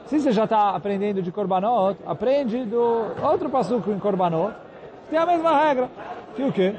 Se 0.06 0.20
você 0.20 0.32
já 0.32 0.44
está 0.44 0.70
aprendendo 0.70 1.22
de 1.22 1.30
Korbanot, 1.30 1.98
aprende 2.06 2.64
do 2.64 3.06
outro 3.22 3.50
passuco 3.50 3.90
em 3.90 3.98
Korbanot, 3.98 4.54
tem 5.08 5.18
a 5.18 5.26
mesma 5.26 5.64
regra. 5.64 5.88
Que 6.34 6.42
o 6.42 6.52
quê? 6.52 6.74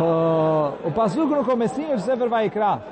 O, 0.00 0.88
o 0.88 0.92
passuco 0.92 1.34
no 1.34 1.44
comecinho 1.44 1.96
de 1.96 2.02
Sefer 2.02 2.28
Vaikra. 2.28 2.82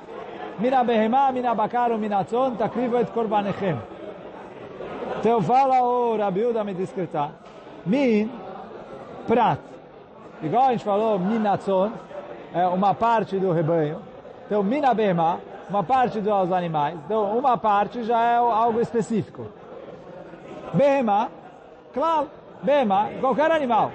Mina 0.58 0.82
behemá, 0.82 1.30
mina 1.32 1.54
bakaro, 1.54 1.98
mina 1.98 2.24
tzon, 2.24 2.56
takrivo 2.56 2.96
et 2.96 3.10
korbanechem. 3.10 3.76
Então 5.18 5.40
fala 5.42 5.82
o 5.82 6.16
Rabiuda 6.16 6.64
me 6.64 6.74
discretar. 6.74 7.32
Min, 7.84 8.30
prat. 9.26 9.60
Igual 10.42 10.64
a 10.64 10.72
gente 10.72 10.84
falou, 10.84 11.18
minatzon, 11.18 11.92
é 12.54 12.66
uma 12.66 12.94
parte 12.94 13.38
do 13.38 13.52
rebanho. 13.52 14.00
Então, 14.46 14.62
mina 14.62 14.94
behemá, 14.94 15.38
uma 15.68 15.82
parte 15.82 16.20
dos 16.20 16.52
animais. 16.52 16.98
Então, 17.04 17.36
uma 17.36 17.56
parte 17.56 18.04
já 18.04 18.20
é 18.20 18.36
algo 18.36 18.80
específico. 18.80 19.46
Behemá, 20.76 21.28
claro, 21.92 22.30
behemá, 22.62 23.08
qualquer 23.20 23.50
animal. 23.50 23.90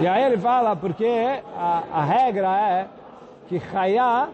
E 0.00 0.06
aí 0.06 0.24
ele 0.24 0.38
fala 0.38 0.74
porque 0.74 1.42
a, 1.56 1.82
a 1.92 2.04
regra 2.04 2.48
é 2.48 2.86
que 3.48 3.60
Chayá 3.60 4.28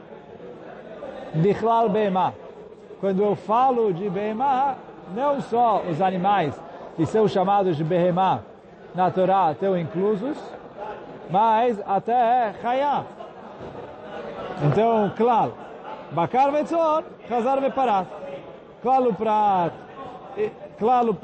Bichlal 1.35 1.89
Behemá. 1.89 2.33
Quando 3.01 3.23
eu 3.23 3.35
falo 3.35 3.93
de 3.93 4.09
Behemá, 4.09 4.77
não 5.15 5.41
só 5.41 5.83
os 5.89 6.01
animais 6.01 6.55
que 6.97 7.05
são 7.05 7.27
chamados 7.29 7.77
de 7.77 7.85
Behemá 7.85 8.41
na 8.95 9.11
Torá 9.11 9.53
estão 9.53 9.77
inclusos, 9.77 10.39
mas 11.31 11.81
até 11.87 12.55
Chayá. 12.63 13.05
Então, 14.63 15.11
Klal. 15.17 15.53
Bakar 16.13 16.53
Vetzon, 16.53 17.03
Chazar 17.29 17.61
Veparat. 17.61 18.07
Klal 18.83 19.13
Prat, 19.15 19.73
claro, 20.79 21.15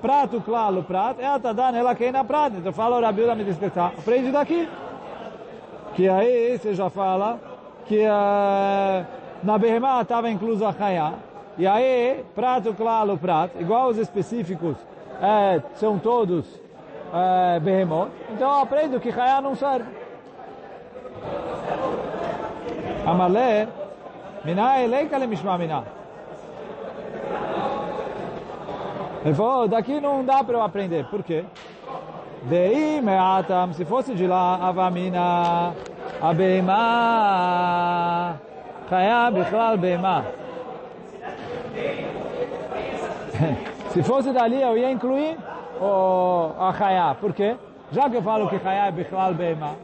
prato, 0.00 0.40
claro, 0.40 0.82
prato, 0.82 1.20
é 1.20 1.26
atadan, 1.26 1.76
ela 1.76 1.94
quem 1.94 2.12
na 2.12 2.24
prata. 2.24 2.56
Então 2.56 2.72
fala 2.72 2.96
o 2.96 3.00
Rabi 3.00 3.22
me 3.34 3.44
despertar. 3.44 3.92
Aprende 3.98 4.30
daqui. 4.30 4.68
Que 5.94 6.08
aí 6.08 6.58
você 6.58 6.74
já 6.74 6.88
fala 6.88 7.38
que 7.86 8.04
uh, 8.04 9.06
na 9.42 9.58
Behemá 9.58 10.00
estava 10.02 10.30
incluso 10.30 10.64
a 10.64 10.72
Chayá. 10.72 11.14
E 11.58 11.66
aí, 11.66 12.24
prato, 12.34 12.72
claro, 12.74 13.18
prato, 13.18 13.60
igual 13.60 13.88
os 13.88 13.98
específicos, 13.98 14.76
é, 15.20 15.60
são 15.74 15.98
todos 15.98 16.46
é, 17.12 17.60
Behemot. 17.60 18.10
Então 18.30 18.60
aprendo 18.60 19.00
que 19.00 19.12
Chayá 19.12 19.40
não 19.40 19.54
serve. 19.54 19.88
Amalé, 23.04 23.68
Minai 24.44 24.86
leika 24.86 25.18
le 25.18 25.26
mishma 25.26 25.58
minah. 25.58 25.99
Ele 29.24 29.34
falou, 29.34 29.68
daqui 29.68 30.00
não 30.00 30.24
dá 30.24 30.42
para 30.42 30.56
eu 30.56 30.62
aprender. 30.62 31.04
Por 31.06 31.22
quê? 31.22 31.44
Dei 32.44 33.02
meatam, 33.02 33.72
se 33.74 33.84
fosse 33.84 34.14
de 34.14 34.26
lá, 34.26 34.54
avamina, 34.66 35.74
abeima, 36.22 36.74
chaya 38.88 39.30
bichlal 39.30 39.76
beima. 39.76 40.24
Se 43.90 44.02
fosse 44.04 44.32
dali, 44.32 44.62
eu 44.62 44.78
ia 44.78 44.90
incluir 44.90 45.36
o, 45.80 46.52
a 46.58 46.72
chaya. 46.72 47.14
Por 47.20 47.34
quê? 47.34 47.56
Já 47.90 48.08
que 48.08 48.16
eu 48.16 48.22
falo 48.22 48.48
que 48.48 48.58
chaya 48.60 48.86
é 48.86 48.92
bichlal 48.92 49.34
beima. 49.34 49.74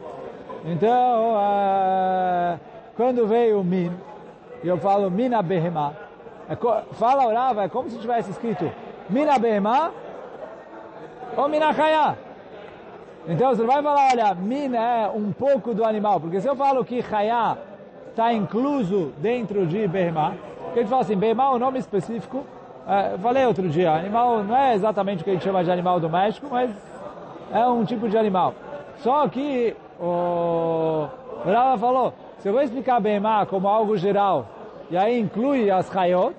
Então, 0.65 1.35
uh, 1.35 2.57
quando 2.95 3.27
veio 3.27 3.59
o 3.59 3.63
min, 3.63 3.91
eu 4.63 4.77
falo 4.77 5.11
mina 5.11 5.41
behema. 5.41 5.93
É, 6.49 6.55
fala 6.93 7.27
o 7.27 7.33
Rava, 7.33 7.65
é 7.65 7.69
como 7.69 7.89
se 7.89 7.99
tivesse 7.99 8.31
escrito 8.31 8.71
Mina 9.09 9.39
Behemá 9.39 9.91
ou 11.35 11.47
Mina 11.47 11.73
Chayá. 11.73 12.15
Então 13.27 13.49
você 13.55 13.63
vai 13.63 13.81
falar, 13.81 14.09
olha, 14.11 14.33
Mina 14.35 14.77
é 14.77 15.07
um 15.07 15.31
pouco 15.31 15.73
do 15.73 15.83
animal, 15.83 16.19
porque 16.19 16.39
se 16.39 16.47
eu 16.47 16.55
falo 16.55 16.83
que 16.83 17.01
Chayá 17.01 17.57
está 18.09 18.33
incluso 18.33 19.13
dentro 19.17 19.65
de 19.65 19.87
Behemá, 19.87 20.33
que 20.73 20.79
a 20.79 20.81
gente 20.81 20.89
fala 20.89 21.01
assim, 21.01 21.15
Behemá 21.15 21.45
é 21.45 21.49
um 21.49 21.59
nome 21.59 21.79
específico, 21.79 22.45
é, 22.87 23.17
falei 23.17 23.45
outro 23.45 23.67
dia, 23.67 23.91
animal 23.91 24.43
não 24.43 24.55
é 24.55 24.73
exatamente 24.73 25.21
o 25.21 25.23
que 25.23 25.29
a 25.29 25.33
gente 25.33 25.43
chama 25.43 25.63
de 25.63 25.69
animal 25.69 25.99
doméstico, 25.99 26.47
mas 26.49 26.71
é 27.51 27.65
um 27.67 27.83
tipo 27.83 28.07
de 28.07 28.17
animal. 28.17 28.53
Só 28.99 29.27
que 29.27 29.75
o 29.99 31.07
Rava 31.45 31.77
falou, 31.77 32.13
se 32.39 32.47
eu 32.47 32.53
vou 32.53 32.61
explicar 32.61 32.99
Behemá 32.99 33.45
como 33.45 33.67
algo 33.67 33.97
geral, 33.97 34.47
e 34.89 34.97
aí 34.97 35.19
inclui 35.19 35.69
as 35.69 35.93
Hayot, 35.95 36.35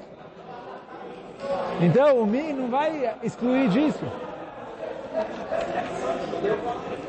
então 1.80 2.18
o 2.18 2.26
Min 2.26 2.52
não 2.52 2.68
vai 2.68 3.14
excluir 3.22 3.68
disso. 3.68 4.04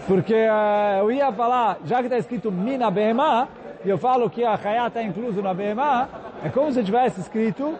Porque 0.08 0.34
uh, 0.34 1.00
eu 1.00 1.12
ia 1.12 1.32
falar, 1.32 1.78
já 1.86 1.98
que 1.98 2.04
está 2.04 2.18
escrito 2.18 2.52
Mina 2.52 2.90
Behemá, 2.90 3.48
e 3.84 3.90
eu 3.90 3.98
falo 3.98 4.30
que 4.30 4.44
a 4.44 4.56
Hayá 4.56 4.88
está 4.88 5.02
incluso 5.02 5.42
na 5.42 5.54
Behemá, 5.54 6.08
é 6.44 6.50
como 6.50 6.72
se 6.72 6.84
tivesse 6.84 7.22
escrito 7.22 7.76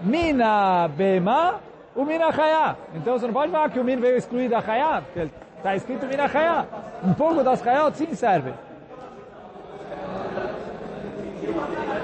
Mina 0.00 0.88
Behemá, 0.88 1.56
o 1.94 2.04
Mina 2.04 2.26
Hayá. 2.26 2.76
Então 2.94 3.18
você 3.18 3.26
não 3.26 3.34
pode 3.34 3.52
falar 3.52 3.70
que 3.70 3.78
o 3.78 3.84
Min 3.84 3.96
veio 3.96 4.16
excluir 4.16 4.48
da 4.48 4.58
Hayá, 4.58 5.02
porque 5.02 5.30
está 5.56 5.76
escrito 5.76 6.06
Mina 6.06 6.24
Hayá. 6.24 6.66
Um 7.02 7.14
pouco 7.14 7.42
das 7.42 7.66
Hayot 7.66 7.96
sim 7.96 8.14
serve. 8.14 8.52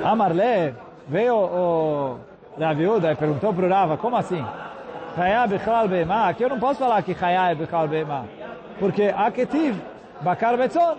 Amarle, 0.04 0.74
veio 1.08 1.34
o 1.34 2.29
Raviuda 2.58 3.12
e 3.12 3.16
perguntou 3.16 3.54
para 3.54 3.66
o 3.66 3.68
Rava, 3.68 3.96
como 3.96 4.16
assim? 4.16 4.44
Chayá 5.14 5.46
Bechal 5.46 5.88
Be'ema, 5.88 6.28
aqui 6.28 6.42
eu 6.42 6.48
não 6.48 6.58
posso 6.58 6.78
falar 6.78 7.02
que 7.02 7.14
Chayá 7.14 7.50
é 7.50 7.54
Bechal 7.54 7.88
Be'ema, 7.88 8.26
porque 8.78 9.12
Aketiv, 9.16 9.76
Bakar 10.20 10.56
Betzon. 10.56 10.96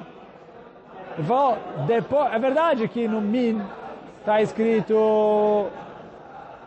Vou, 1.20 1.58
depois, 1.88 2.34
é 2.34 2.40
verdade 2.40 2.88
que 2.88 3.08
no 3.08 3.22
Min 3.22 3.62
está 4.20 4.42
escrito, 4.42 4.94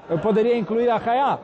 eu 0.09 0.19
poderia 0.23 0.57
incluir 0.57 0.91
a 0.91 1.01
Chayá, 1.01 1.39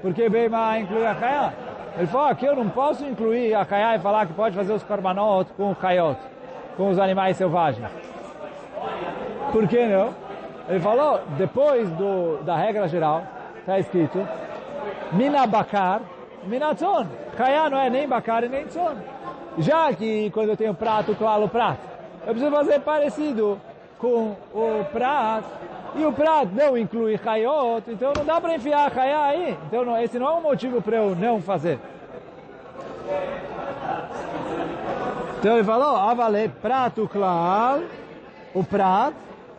porque 0.00 0.28
Be'ema 0.28 0.78
inclui 0.78 1.06
a 1.06 1.14
Chayá. 1.14 1.52
Ele 1.96 2.06
falou, 2.08 2.28
aqui 2.28 2.44
eu 2.44 2.56
não 2.56 2.68
posso 2.68 3.04
incluir 3.04 3.54
a 3.54 3.64
Chayá 3.64 3.94
e 3.94 3.98
falar 4.00 4.26
que 4.26 4.32
pode 4.32 4.56
fazer 4.56 4.72
os 4.72 4.82
korbanot 4.82 5.52
com 5.52 5.70
o 5.70 5.76
Chayot, 5.80 6.18
com 6.76 6.90
os 6.90 6.98
animais 6.98 7.36
selvagens. 7.36 7.88
Por 9.52 9.68
que 9.68 9.86
não? 9.86 10.23
Ele 10.68 10.80
falou, 10.80 11.20
depois 11.36 11.88
do, 11.90 12.42
da 12.42 12.56
regra 12.56 12.88
geral, 12.88 13.22
está 13.60 13.78
escrito, 13.78 14.26
Mina 15.12 15.46
bakar, 15.46 16.00
mina 16.44 16.74
tzon. 16.74 17.06
Chayá 17.36 17.70
não 17.70 17.78
é 17.78 17.90
nem 17.90 18.08
bakar 18.08 18.44
e 18.44 18.48
nem 18.48 18.66
tzon. 18.66 18.96
Já 19.58 19.92
que 19.92 20.30
quando 20.30 20.50
eu 20.50 20.56
tenho 20.56 20.74
prato, 20.74 21.14
claro, 21.14 21.48
prato, 21.48 21.80
eu 22.26 22.32
preciso 22.32 22.50
fazer 22.50 22.80
parecido 22.80 23.60
com 23.98 24.34
o 24.52 24.84
prato, 24.92 25.48
e 25.94 26.04
o 26.04 26.12
prato 26.12 26.48
não 26.52 26.76
inclui 26.76 27.16
chayot, 27.16 27.88
então 27.88 28.12
não 28.16 28.24
dá 28.24 28.40
para 28.40 28.56
enfiar 28.56 28.92
chayá 28.92 29.24
aí. 29.26 29.56
Então 29.66 29.84
não, 29.84 30.00
esse 30.00 30.18
não 30.18 30.26
é 30.26 30.32
um 30.32 30.42
motivo 30.42 30.82
para 30.82 30.96
eu 30.96 31.14
não 31.14 31.40
fazer. 31.40 31.78
Então 35.38 35.54
ele 35.54 35.64
falou, 35.64 35.96
avale 35.96 36.48
prato 36.48 37.08
claro, 37.10 37.84
o 38.52 38.64
prato, 38.64 39.14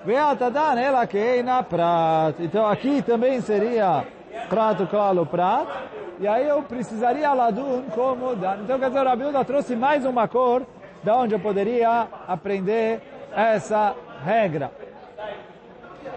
veatadan 0.06 0.80
ela 0.80 1.08
na 1.44 1.64
prato. 1.64 2.44
Então 2.44 2.66
aqui 2.66 3.02
também 3.02 3.42
seria 3.42 4.06
prato 4.50 4.86
claro 4.88 5.26
prato, 5.26 5.72
e 6.20 6.28
aí 6.28 6.48
eu 6.48 6.62
precisaria 6.62 7.34
ladun 7.34 7.84
como 7.94 8.36
dan. 8.36 8.58
Então 8.64 8.80
quer 8.80 8.90
dizer, 8.90 9.02
o 9.02 9.06
Rabiuda 9.06 9.44
trouxe 9.44 9.76
mais 9.76 10.06
uma 10.06 10.28
cor 10.28 10.64
da 11.04 11.16
onde 11.16 11.34
eu 11.34 11.40
poderia 11.40 12.08
aprender 12.28 13.02
essa 13.36 13.96
regra. 14.24 14.72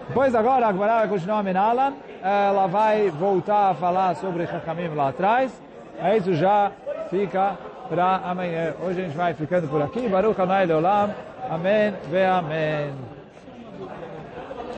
Depois 0.07 0.33
agora 0.33 0.67
a 0.67 0.71
Gemara 0.71 0.99
vai 0.99 1.07
continuar 1.07 1.39
a 1.39 1.43
Menalan, 1.43 1.93
ela 2.23 2.67
vai 2.67 3.09
voltar 3.09 3.71
a 3.71 3.73
falar 3.73 4.15
sobre 4.15 4.47
Chachamim 4.47 4.87
lá 4.95 5.09
atrás, 5.09 5.51
isso 6.17 6.33
já 6.33 6.71
fica 7.09 7.57
para 7.89 8.17
amanhã. 8.17 8.73
Hoje 8.83 9.01
a 9.01 9.03
gente 9.05 9.17
vai 9.17 9.33
ficando 9.33 9.67
por 9.67 9.81
aqui. 9.81 10.07
Baruch 10.07 10.39
Hanai 10.39 10.65
Leolam. 10.65 11.09
Amém 11.49 11.93
ve 12.09 12.23
Amém. 12.23 13.18